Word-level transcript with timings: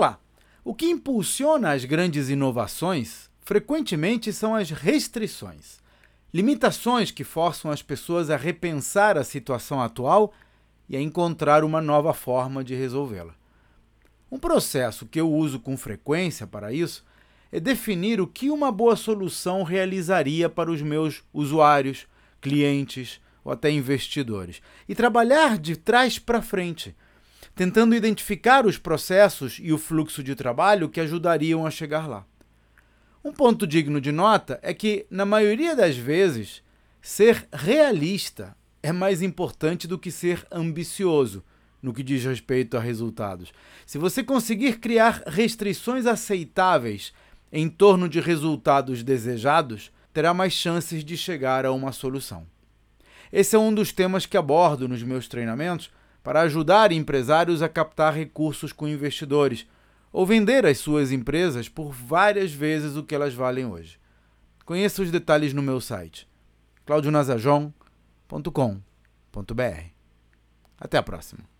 Vamos 0.00 0.16
lá. 0.16 0.18
O 0.64 0.74
que 0.74 0.86
impulsiona 0.86 1.72
as 1.72 1.84
grandes 1.84 2.30
inovações 2.30 3.28
frequentemente 3.42 4.32
são 4.32 4.54
as 4.54 4.70
restrições, 4.70 5.78
limitações 6.32 7.10
que 7.10 7.22
forçam 7.22 7.70
as 7.70 7.82
pessoas 7.82 8.30
a 8.30 8.36
repensar 8.36 9.18
a 9.18 9.24
situação 9.24 9.78
atual 9.80 10.32
e 10.88 10.96
a 10.96 11.00
encontrar 11.00 11.64
uma 11.64 11.82
nova 11.82 12.14
forma 12.14 12.64
de 12.64 12.74
resolvê-la. 12.74 13.34
Um 14.32 14.38
processo 14.38 15.04
que 15.04 15.20
eu 15.20 15.30
uso 15.30 15.60
com 15.60 15.76
frequência 15.76 16.46
para 16.46 16.72
isso 16.72 17.04
é 17.52 17.60
definir 17.60 18.22
o 18.22 18.26
que 18.26 18.50
uma 18.50 18.72
boa 18.72 18.96
solução 18.96 19.62
realizaria 19.64 20.48
para 20.48 20.70
os 20.70 20.80
meus 20.80 21.22
usuários, 21.30 22.06
clientes 22.40 23.20
ou 23.44 23.52
até 23.52 23.70
investidores 23.70 24.62
e 24.88 24.94
trabalhar 24.94 25.58
de 25.58 25.76
trás 25.76 26.18
para 26.18 26.40
frente, 26.40 26.96
tentando 27.54 27.94
identificar 27.94 28.66
os 28.66 28.78
processos 28.78 29.58
e 29.60 29.72
o 29.72 29.78
fluxo 29.78 30.22
de 30.22 30.34
trabalho 30.34 30.88
que 30.88 31.00
ajudariam 31.00 31.66
a 31.66 31.70
chegar 31.70 32.08
lá. 32.08 32.26
Um 33.22 33.32
ponto 33.32 33.66
digno 33.66 34.00
de 34.00 34.10
nota 34.10 34.58
é 34.62 34.72
que, 34.72 35.06
na 35.10 35.26
maioria 35.26 35.76
das 35.76 35.96
vezes, 35.96 36.62
ser 37.02 37.46
realista 37.52 38.56
é 38.82 38.92
mais 38.92 39.20
importante 39.20 39.86
do 39.86 39.98
que 39.98 40.10
ser 40.10 40.46
ambicioso 40.50 41.44
no 41.82 41.92
que 41.92 42.02
diz 42.02 42.24
respeito 42.24 42.76
a 42.76 42.80
resultados. 42.80 43.52
Se 43.86 43.98
você 43.98 44.22
conseguir 44.22 44.78
criar 44.78 45.22
restrições 45.26 46.06
aceitáveis 46.06 47.12
em 47.52 47.68
torno 47.68 48.08
de 48.08 48.20
resultados 48.20 49.02
desejados, 49.02 49.90
terá 50.12 50.32
mais 50.32 50.52
chances 50.52 51.04
de 51.04 51.16
chegar 51.16 51.64
a 51.64 51.72
uma 51.72 51.92
solução. 51.92 52.46
Esse 53.32 53.54
é 53.54 53.58
um 53.58 53.72
dos 53.72 53.92
temas 53.92 54.26
que 54.26 54.36
abordo 54.36 54.88
nos 54.88 55.02
meus 55.02 55.28
treinamentos 55.28 55.90
para 56.22 56.42
ajudar 56.42 56.92
empresários 56.92 57.62
a 57.62 57.68
captar 57.68 58.14
recursos 58.14 58.72
com 58.72 58.88
investidores 58.88 59.66
ou 60.12 60.26
vender 60.26 60.66
as 60.66 60.78
suas 60.78 61.12
empresas 61.12 61.68
por 61.68 61.92
várias 61.92 62.52
vezes 62.52 62.96
o 62.96 63.04
que 63.04 63.14
elas 63.14 63.34
valem 63.34 63.66
hoje. 63.66 64.00
Conheça 64.64 65.02
os 65.02 65.10
detalhes 65.10 65.52
no 65.52 65.62
meu 65.62 65.80
site 65.80 66.28
claudionazajon.com.br. 66.84 69.84
Até 70.78 70.98
a 70.98 71.02
próxima. 71.02 71.59